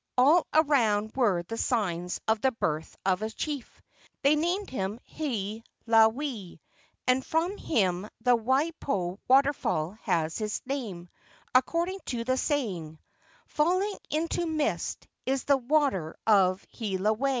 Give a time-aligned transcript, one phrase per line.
[0.17, 3.83] All around were the signs of the birth of a chief.
[4.23, 6.59] They named him Hiilawe,
[7.05, 11.07] and from him the Waipio waterfall has its name,
[11.53, 12.97] according to the saying,
[13.45, 17.29] "Falling into mist is the water of Hii¬ lawe."